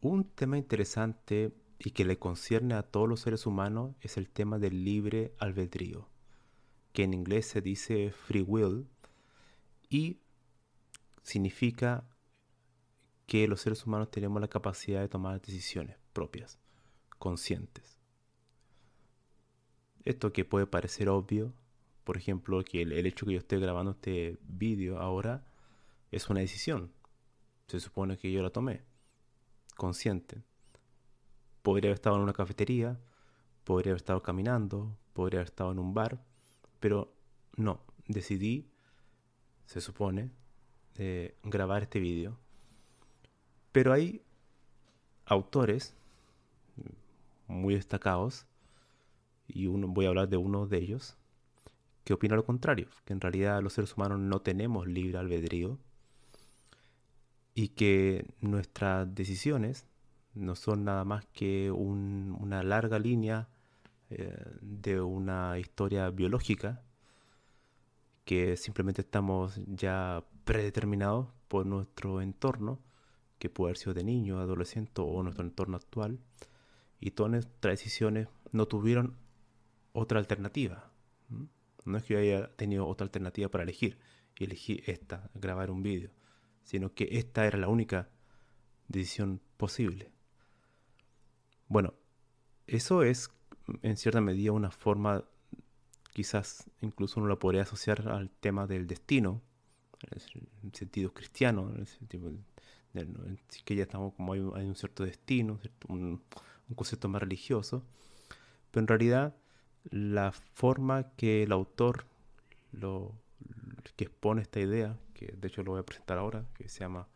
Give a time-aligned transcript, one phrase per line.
[0.00, 4.58] Un tema interesante y que le concierne a todos los seres humanos es el tema
[4.58, 6.08] del libre albedrío,
[6.92, 8.86] que en inglés se dice free will
[9.88, 10.20] y
[11.22, 12.08] significa
[13.26, 16.58] que los seres humanos tenemos la capacidad de tomar decisiones propias
[17.18, 17.98] conscientes.
[20.04, 21.52] Esto que puede parecer obvio,
[22.04, 25.44] por ejemplo, que el, hecho que yo esté grabando este vídeo ahora
[26.10, 26.92] es una decisión.
[27.66, 28.82] Se supone que yo la tomé,
[29.78, 30.42] consciente.
[31.62, 33.00] Podría haber estado en una cafetería,
[33.64, 36.20] podría haber estado caminando, podría haber estado en un bar,
[36.80, 37.14] pero
[37.56, 38.68] no, decidí,
[39.66, 40.30] se supone,
[40.96, 42.36] eh, grabar este vídeo.
[43.70, 44.22] Pero hay
[45.24, 45.94] autores
[47.46, 48.46] muy destacados,
[49.46, 51.16] y uno, voy a hablar de uno de ellos,
[52.04, 55.78] que opina lo contrario, que en realidad los seres humanos no tenemos libre albedrío
[57.58, 59.84] y que nuestras decisiones
[60.32, 63.48] no son nada más que una larga línea
[64.10, 66.84] eh, de una historia biológica
[68.24, 72.78] que simplemente estamos ya predeterminados por nuestro entorno,
[73.40, 76.20] que puede haber sido de niño, adolescente o nuestro entorno actual,
[77.00, 79.16] y todas nuestras decisiones no tuvieron
[79.92, 80.92] otra alternativa.
[81.84, 83.98] No es que yo haya tenido otra alternativa para elegir
[84.38, 86.10] y elegí esta, grabar un vídeo,
[86.68, 88.10] sino que esta era la única
[88.88, 90.10] decisión posible.
[91.66, 91.94] Bueno,
[92.66, 93.30] eso es
[93.80, 95.24] en cierta medida una forma,
[96.12, 99.40] quizás incluso uno lo podría asociar al tema del destino,
[100.02, 102.30] en el sentido cristiano, en el sentido
[103.64, 105.58] que ya estamos como hay, un cierto destino,
[105.88, 106.22] un,
[106.68, 107.82] un concepto más religioso,
[108.70, 109.34] pero en realidad
[109.88, 112.04] la forma que el autor
[112.72, 113.14] lo,
[113.96, 117.08] que expone esta idea, que de hecho lo voy a presentar ahora, que se llama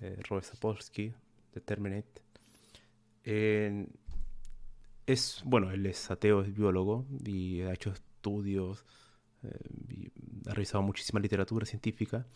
[0.00, 1.12] eh, Robert Sapolsky,
[1.52, 2.22] Determinate,
[5.06, 8.86] es, bueno, él es ateo, es biólogo y ha hecho estudios,
[9.42, 10.10] eh,
[10.48, 12.26] ha revisado muchísima literatura científica,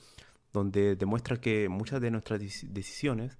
[0.52, 3.38] donde demuestra que muchas de nuestras decisiones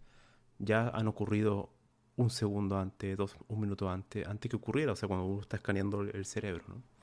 [0.59, 1.71] ya han ocurrido
[2.17, 5.57] un segundo antes, dos, un minuto antes, antes que ocurriera, o sea, cuando uno está
[5.57, 6.96] escaneando el cerebro, ¿no?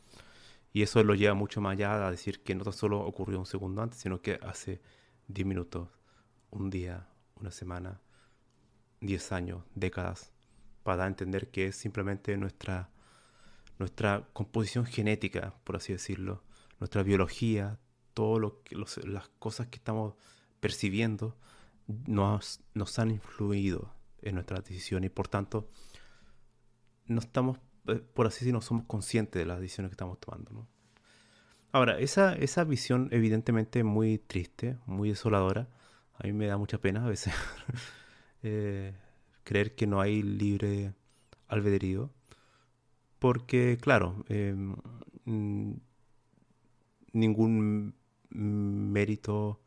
[0.73, 3.84] Y eso lo lleva mucho más allá a decir que no solo ocurrió un segundo
[3.84, 4.81] antes, sino que hace
[5.28, 5.89] 10 minutos,
[6.50, 7.07] un día,
[7.39, 8.01] una semana,
[9.01, 10.34] 10 años, décadas,
[10.81, 12.89] para entender que es simplemente nuestra,
[13.78, 16.44] nuestra composición genética, por así decirlo,
[16.79, 17.79] nuestra biología,
[18.13, 18.61] todo lo
[19.05, 20.16] las cosas que estamos
[20.59, 21.38] percibiendo
[21.88, 25.11] nos, nos han influido en nuestras decisiones.
[25.11, 25.69] Y por tanto
[27.07, 27.59] no estamos,
[28.13, 30.67] por así decirlo, no somos conscientes de las decisiones que estamos tomando.
[31.71, 35.69] Ahora, esa, esa visión evidentemente muy triste, muy desoladora,
[36.13, 37.33] a mí me da mucha pena a veces
[38.43, 38.93] eh,
[39.43, 40.93] creer que no hay libre
[41.47, 42.11] albedrío,
[43.19, 44.75] porque claro, em,
[47.11, 47.95] ningún
[48.29, 49.61] mérito,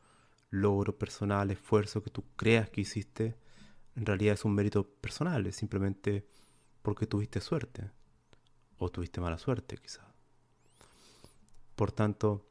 [0.50, 3.36] logro personal, esfuerzo que tú creas que hiciste,
[3.96, 6.26] en realidad es un mérito personal, es simplemente
[6.82, 7.90] porque tuviste suerte
[8.78, 10.06] o tuviste mala suerte quizás.
[11.74, 12.46] Por tanto,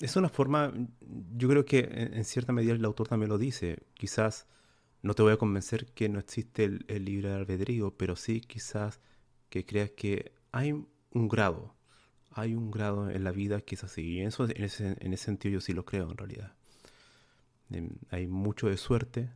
[0.00, 0.72] es una forma,
[1.36, 4.46] yo creo que en cierta medida el autor también lo dice, quizás
[5.02, 9.00] no te voy a convencer que no existe el, libre albedrío, pero sí quizás
[9.50, 11.74] que creas que hay un grado,
[12.30, 15.24] hay un grado en la vida que es así, y eso, en, ese, en ese
[15.26, 16.54] sentido yo sí lo creo en realidad.
[17.70, 19.30] Em, hay mucho de suerte,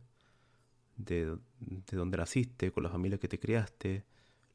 [0.97, 4.05] de, de dónde naciste, con la familia que te criaste,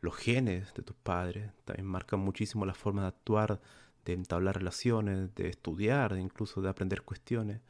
[0.04, 3.60] los genes de tus padres, también marcan muchísimo la forma de actuar,
[4.04, 7.62] de entablar relaciones, de estudiar, incluso de aprender cuestiones,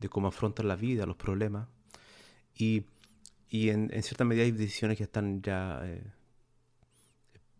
[0.00, 1.68] de cómo afrontar la vida, los problemas.
[2.56, 2.86] Y,
[3.52, 6.02] en, cierta medida hay decisiones que están ya eh,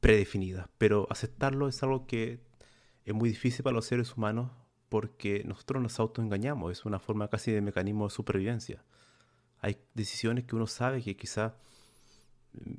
[0.00, 2.40] predefinidas, pero aceptarlo es algo que
[3.04, 4.50] es muy difícil para los seres humanos
[4.88, 8.84] porque nosotros nos autoengañamos, es una forma casi de mecanismo de supervivencia.
[9.60, 11.54] Hay decisiones que uno sabe que quizá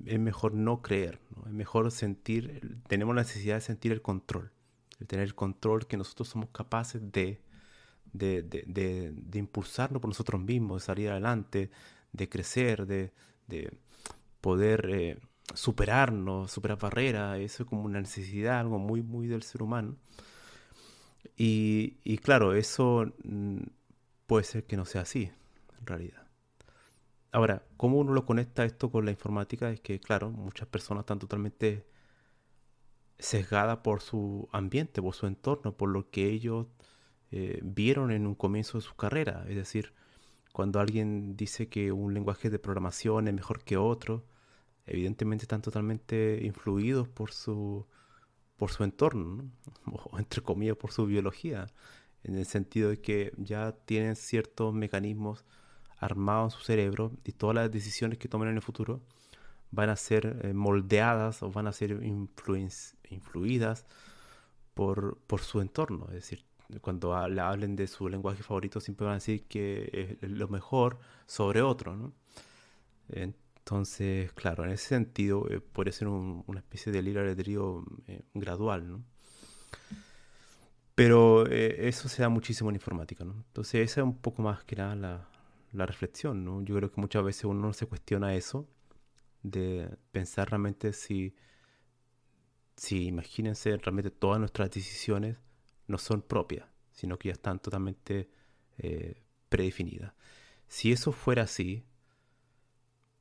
[0.05, 4.51] es mejor no creer, es mejor sentir, tenemos la necesidad de sentir el control,
[4.99, 7.39] de tener el control que nosotros somos capaces de,
[8.13, 11.69] de, de, impulsarnos por nosotros mismos, de salir adelante,
[12.11, 13.11] de crecer, de,
[14.41, 15.19] poder eh,
[15.53, 19.95] superarnos, superar barreras, eso es como una necesidad, algo muy, muy del ser humano.
[21.35, 23.59] Y, y claro, eso mm,
[24.25, 25.31] puede ser que no sea así,
[25.79, 26.26] en realidad.
[27.31, 29.69] Ahora, ¿cómo uno lo conecta esto con la informática?
[29.71, 31.85] Es que, claro, muchas personas están totalmente
[33.19, 36.67] sesgadas por su ambiente, por su entorno, por lo que ellos
[37.31, 39.45] eh, vieron en un comienzo de su carrera.
[39.49, 39.93] Es decir,
[40.53, 44.25] cuando alguien dice que un lenguaje de programación es mejor que otro,
[44.85, 47.85] evidentemente están totalmente influidos por su,
[48.57, 49.51] por su entorno,
[49.85, 51.67] o entre comillas por su biología,
[52.23, 55.45] en el sentido de que ya tienen ciertos mecanismos
[55.97, 59.01] armado en su cerebro y todas las decisiones que tomen en el futuro
[59.71, 61.99] van a ser eh, moldeadas o van a ser
[63.09, 63.85] influidas
[64.73, 66.05] por, por, su entorno.
[66.07, 66.45] Es decir,
[66.81, 71.61] cuando hablen de su lenguaje favorito siempre van a decir que es lo mejor sobre
[71.61, 71.95] otro.
[71.95, 72.13] ¿no?
[73.09, 78.89] Entonces, claro, en ese sentido eh, puede ser una especie de libre albedrío eh, gradual.
[78.89, 79.03] ¿no?
[80.95, 83.25] Pero eso se da muchísimo en informática.
[83.25, 83.33] ¿no?
[83.33, 85.27] Entonces, esa es un poco más que nada la,
[85.71, 86.61] la reflexión, ¿no?
[86.61, 88.67] Yo creo que muchas veces uno no se cuestiona eso,
[89.43, 91.35] de pensar realmente si,
[92.75, 95.37] si imagínense, realmente todas nuestras decisiones
[95.87, 98.29] no son propias, sino que ya están totalmente
[98.77, 100.13] eh, predefinidas.
[100.67, 101.85] Si eso fuera así,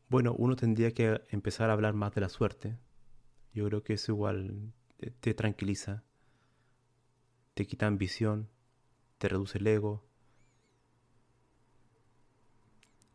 [0.09, 2.79] bueno, uno tendría que empezar a hablar más de la suerte.
[3.53, 4.73] Yo creo que eso igual
[5.21, 6.05] te tranquiliza,
[7.55, 8.49] te quita ambición,
[9.19, 10.05] te reduce el ego,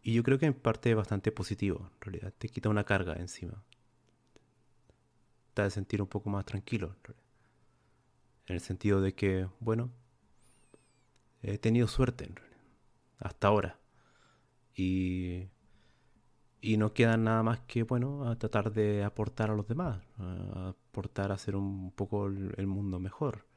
[0.03, 2.33] Y yo creo que en parte es bastante positivo, en realidad.
[2.37, 3.63] Te quita una carga encima.
[5.53, 7.15] Te hace sentir un poco más tranquilo, en,
[8.47, 9.91] en el sentido de que, bueno,
[11.43, 12.57] he tenido suerte, en realidad,
[13.19, 13.79] hasta ahora.
[14.75, 15.47] Y,
[16.61, 20.69] y no queda nada más que, bueno, a tratar de aportar a los demás, a
[20.69, 23.47] aportar a hacer un poco el, mundo mejor.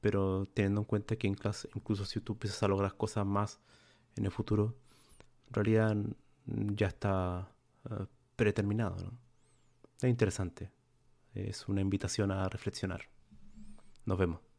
[0.00, 3.60] Pero teniendo en cuenta que incluso si tú empiezas a lograr cosas más
[4.16, 4.74] en el futuro,
[5.52, 5.96] en realidad
[6.46, 7.52] ya está
[7.90, 8.06] eh,
[8.36, 9.12] predeterminado.
[9.98, 10.70] Es interesante.
[11.34, 13.02] Es una invitación a reflexionar.
[14.06, 14.51] Nos vemos.